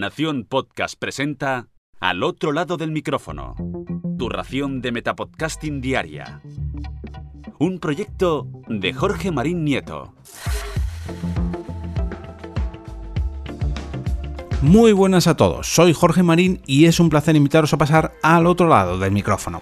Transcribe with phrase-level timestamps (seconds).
[0.00, 1.68] Nación Podcast presenta
[2.00, 3.54] Al otro lado del micrófono.
[4.18, 6.40] Tu ración de Metapodcasting Diaria.
[7.58, 10.14] Un proyecto de Jorge Marín Nieto.
[14.62, 18.46] Muy buenas a todos, soy Jorge Marín y es un placer invitaros a pasar al
[18.46, 19.60] otro lado del micrófono.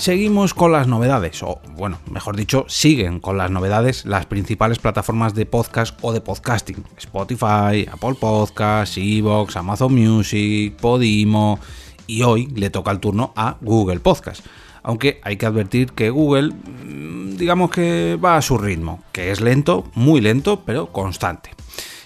[0.00, 5.34] Seguimos con las novedades, o bueno, mejor dicho, siguen con las novedades las principales plataformas
[5.34, 6.82] de podcast o de podcasting.
[6.96, 11.60] Spotify, Apple Podcasts, Evox, Amazon Music, Podimo
[12.06, 14.42] y hoy le toca el turno a Google Podcast.
[14.82, 19.42] Aunque hay que advertir que Google, mm, digamos que va a su ritmo, que es
[19.42, 21.50] lento, muy lento, pero constante.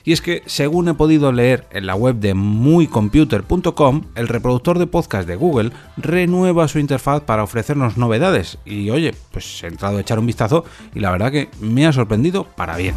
[0.05, 4.87] Y es que, según he podido leer en la web de muycomputer.com, el reproductor de
[4.87, 8.59] podcast de Google renueva su interfaz para ofrecernos novedades.
[8.67, 11.93] Y oye, pues he entrado a echar un vistazo y la verdad que me ha
[11.93, 12.95] sorprendido para bien.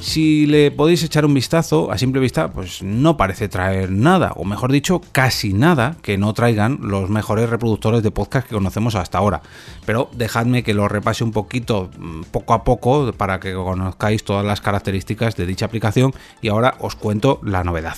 [0.00, 4.44] Si le podéis echar un vistazo a simple vista, pues no parece traer nada, o
[4.44, 9.18] mejor dicho, casi nada que no traigan los mejores reproductores de podcast que conocemos hasta
[9.18, 9.42] ahora.
[9.86, 14.44] Pero dejadme que lo repase un poquito, mm, poco a poco, para que conozcáis todas
[14.44, 17.96] las características de dicha aplicación y ahora os cuento la novedad.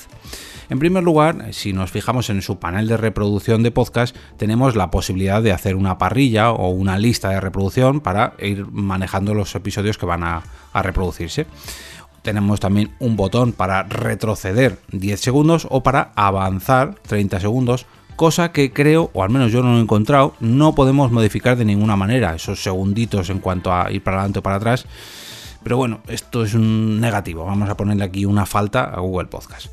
[0.69, 4.91] En primer lugar, si nos fijamos en su panel de reproducción de podcast, tenemos la
[4.91, 9.97] posibilidad de hacer una parrilla o una lista de reproducción para ir manejando los episodios
[9.97, 10.43] que van a,
[10.73, 11.47] a reproducirse
[12.27, 18.73] tenemos también un botón para retroceder 10 segundos o para avanzar 30 segundos, cosa que
[18.73, 22.35] creo, o al menos yo no lo he encontrado, no podemos modificar de ninguna manera
[22.35, 24.87] esos segunditos en cuanto a ir para adelante o para atrás.
[25.63, 29.69] Pero bueno, esto es un negativo, vamos a ponerle aquí una falta a Google Podcast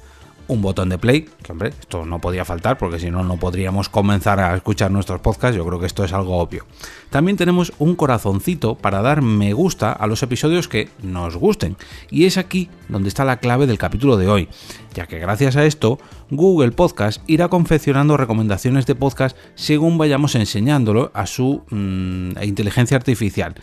[0.47, 3.89] un botón de play, que hombre, esto no podía faltar porque si no, no podríamos
[3.89, 6.66] comenzar a escuchar nuestros podcasts, yo creo que esto es algo obvio.
[7.09, 11.77] También tenemos un corazoncito para dar me gusta a los episodios que nos gusten,
[12.09, 14.50] y es aquí donde está la clave del capítulo de hoy,
[14.94, 21.12] ya que gracias a esto, Google Podcast irá confeccionando recomendaciones de podcast según vayamos enseñándolo
[21.13, 23.56] a su mm, inteligencia artificial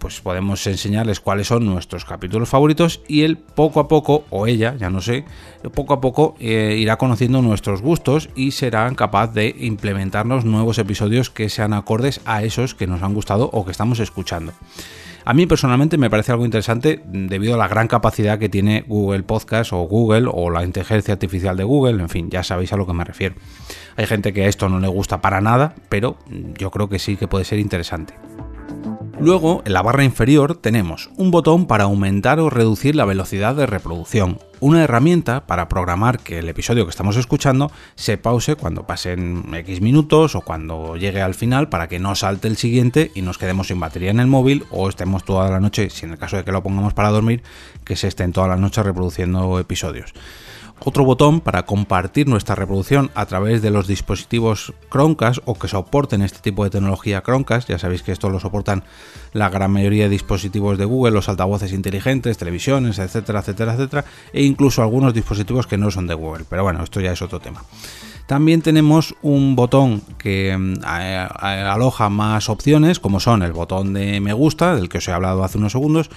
[0.00, 4.74] pues podemos enseñarles cuáles son nuestros capítulos favoritos y él poco a poco, o ella,
[4.76, 5.24] ya no sé,
[5.74, 11.30] poco a poco eh, irá conociendo nuestros gustos y será capaz de implementarnos nuevos episodios
[11.30, 14.52] que sean acordes a esos que nos han gustado o que estamos escuchando.
[15.26, 19.22] A mí personalmente me parece algo interesante debido a la gran capacidad que tiene Google
[19.22, 22.86] Podcast o Google o la inteligencia artificial de Google, en fin, ya sabéis a lo
[22.86, 23.34] que me refiero.
[23.96, 26.16] Hay gente que a esto no le gusta para nada, pero
[26.58, 28.14] yo creo que sí que puede ser interesante.
[29.22, 33.66] Luego, en la barra inferior tenemos un botón para aumentar o reducir la velocidad de
[33.66, 39.44] reproducción, una herramienta para programar que el episodio que estamos escuchando se pause cuando pasen
[39.52, 43.36] X minutos o cuando llegue al final para que no salte el siguiente y nos
[43.36, 46.38] quedemos sin batería en el móvil o estemos toda la noche, si en el caso
[46.38, 47.42] de que lo pongamos para dormir,
[47.84, 50.14] que se estén toda la noche reproduciendo episodios
[50.84, 56.22] otro botón para compartir nuestra reproducción a través de los dispositivos Chromecast o que soporten
[56.22, 57.68] este tipo de tecnología Chromecast.
[57.68, 58.84] Ya sabéis que esto lo soportan
[59.32, 64.42] la gran mayoría de dispositivos de Google, los altavoces inteligentes, televisiones, etcétera, etcétera, etcétera, e
[64.42, 66.44] incluso algunos dispositivos que no son de Google.
[66.48, 67.62] Pero bueno, esto ya es otro tema.
[68.30, 74.32] También tenemos un botón que mm, aloja más opciones, como son el botón de me
[74.32, 76.10] gusta, del que os he hablado hace unos segundos,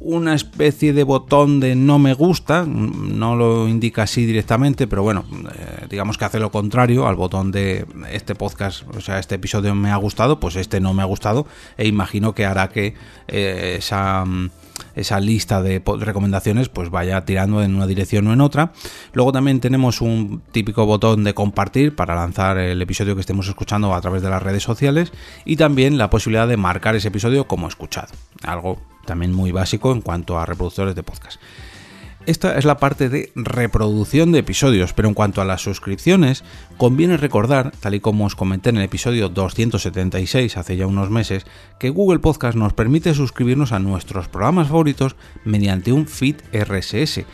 [0.00, 5.24] una especie de botón de no me gusta, no lo indica así directamente, pero bueno,
[5.54, 9.74] eh, digamos que hace lo contrario al botón de este podcast, o sea, este episodio
[9.74, 12.94] me ha gustado, pues este no me ha gustado, e imagino que hará que
[13.26, 14.50] eh, esa mm,
[14.98, 18.72] esa lista de recomendaciones pues vaya tirando en una dirección o en otra.
[19.12, 23.94] Luego también tenemos un típico botón de compartir para lanzar el episodio que estemos escuchando
[23.94, 25.12] a través de las redes sociales
[25.44, 28.08] y también la posibilidad de marcar ese episodio como escuchado.
[28.42, 31.40] Algo también muy básico en cuanto a reproductores de podcast.
[32.26, 36.44] Esta es la parte de reproducción de episodios, pero en cuanto a las suscripciones,
[36.76, 41.46] conviene recordar, tal y como os comenté en el episodio 276 hace ya unos meses,
[41.78, 47.24] que Google Podcast nos permite suscribirnos a nuestros programas favoritos mediante un feed RSS,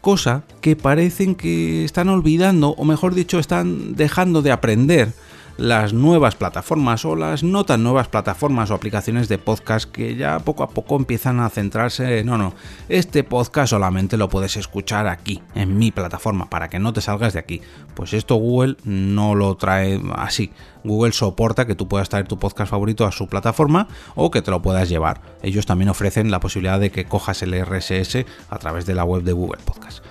[0.00, 5.14] cosa que parecen que están olvidando, o mejor dicho, están dejando de aprender
[5.56, 10.38] las nuevas plataformas o las no tan nuevas plataformas o aplicaciones de podcast que ya
[10.40, 12.54] poco a poco empiezan a centrarse, no, no,
[12.88, 17.32] este podcast solamente lo puedes escuchar aquí, en mi plataforma, para que no te salgas
[17.32, 17.60] de aquí.
[17.94, 20.50] Pues esto Google no lo trae así.
[20.82, 24.50] Google soporta que tú puedas traer tu podcast favorito a su plataforma o que te
[24.50, 25.20] lo puedas llevar.
[25.42, 29.22] Ellos también ofrecen la posibilidad de que cojas el RSS a través de la web
[29.22, 30.04] de Google Podcast.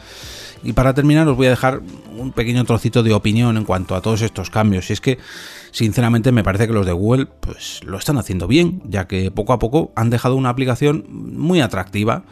[0.63, 1.81] Y para terminar os voy a dejar
[2.17, 4.89] un pequeño trocito de opinión en cuanto a todos estos cambios.
[4.89, 5.17] Y es que,
[5.71, 9.53] sinceramente, me parece que los de Google pues, lo están haciendo bien, ya que poco
[9.53, 12.23] a poco han dejado una aplicación muy atractiva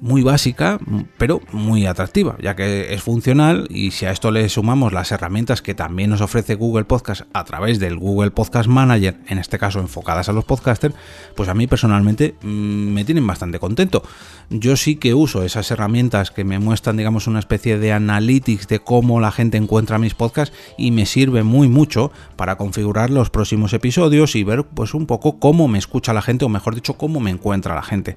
[0.00, 0.78] muy básica,
[1.18, 5.62] pero muy atractiva, ya que es funcional y si a esto le sumamos las herramientas
[5.62, 9.80] que también nos ofrece Google Podcast a través del Google Podcast Manager, en este caso
[9.80, 10.94] enfocadas a los podcasters,
[11.34, 14.02] pues a mí personalmente mm, me tienen bastante contento.
[14.50, 18.80] Yo sí que uso esas herramientas que me muestran, digamos, una especie de analytics de
[18.80, 23.72] cómo la gente encuentra mis podcasts y me sirve muy mucho para configurar los próximos
[23.72, 27.20] episodios y ver pues un poco cómo me escucha la gente o mejor dicho cómo
[27.20, 28.16] me encuentra la gente.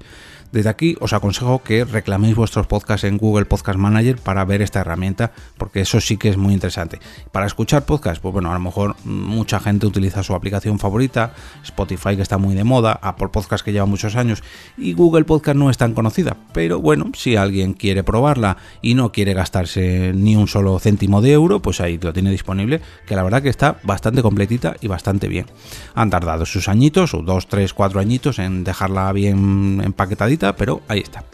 [0.52, 4.80] Desde aquí os aconsejo que reclaméis vuestros podcasts en Google Podcast Manager para ver esta
[4.80, 6.98] herramienta, porque eso sí que es muy interesante.
[7.30, 11.32] Para escuchar podcasts, pues bueno, a lo mejor mucha gente utiliza su aplicación favorita,
[11.62, 14.42] Spotify que está muy de moda, Apple Podcast que lleva muchos años
[14.76, 19.12] y Google Podcast no es tan conocida, pero bueno, si alguien quiere probarla y no
[19.12, 23.22] quiere gastarse ni un solo céntimo de euro, pues ahí lo tiene disponible, que la
[23.22, 25.46] verdad que está bastante completita y bastante bien.
[25.94, 31.00] Han tardado sus añitos, o dos, tres, cuatro añitos en dejarla bien empaquetadita pero ahí
[31.00, 31.24] está.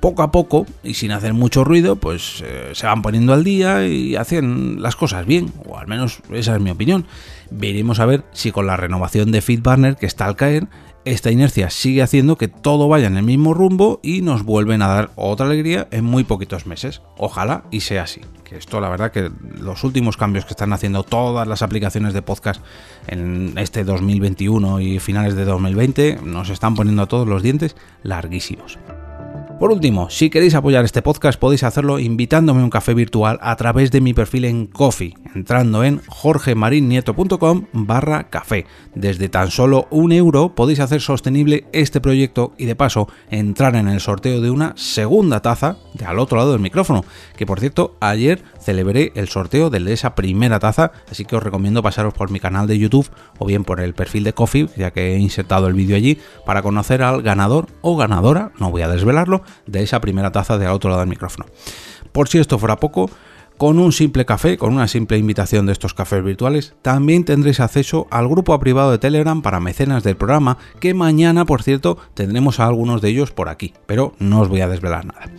[0.00, 3.86] Poco a poco y sin hacer mucho ruido, pues eh, se van poniendo al día
[3.86, 7.06] y hacen las cosas bien, o al menos esa es mi opinión.
[7.50, 10.68] Veremos a ver si con la renovación de FeedBurner que está al caer,
[11.04, 14.88] esta inercia sigue haciendo que todo vaya en el mismo rumbo y nos vuelven a
[14.88, 17.00] dar otra alegría en muy poquitos meses.
[17.16, 18.20] Ojalá y sea así.
[18.44, 22.20] Que esto, la verdad, que los últimos cambios que están haciendo todas las aplicaciones de
[22.20, 22.62] podcast
[23.06, 28.78] en este 2021 y finales de 2020 nos están poniendo a todos los dientes larguísimos.
[29.60, 33.54] Por último, si queréis apoyar este podcast podéis hacerlo invitándome a un café virtual a
[33.56, 38.64] través de mi perfil en Coffee, entrando en jorgemarinieto.com barra café.
[38.94, 43.88] Desde tan solo un euro podéis hacer sostenible este proyecto y de paso entrar en
[43.88, 47.04] el sorteo de una segunda taza de al otro lado del micrófono,
[47.36, 51.82] que por cierto ayer celebré el sorteo de esa primera taza, así que os recomiendo
[51.82, 55.14] pasaros por mi canal de YouTube o bien por el perfil de Coffee, ya que
[55.14, 56.16] he insertado el vídeo allí,
[56.46, 60.66] para conocer al ganador o ganadora, no voy a desvelarlo, de esa primera taza de
[60.66, 61.46] al otro lado del micrófono.
[62.12, 63.10] Por si esto fuera poco,
[63.60, 68.06] con un simple café, con una simple invitación de estos cafés virtuales, también tendréis acceso
[68.10, 72.66] al grupo privado de Telegram para mecenas del programa, que mañana, por cierto, tendremos a
[72.66, 75.30] algunos de ellos por aquí, pero no os voy a desvelar nada.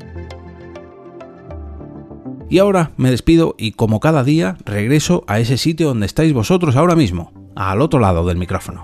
[2.48, 6.76] Y ahora me despido y como cada día regreso a ese sitio donde estáis vosotros
[6.76, 8.84] ahora mismo, al otro lado del micrófono.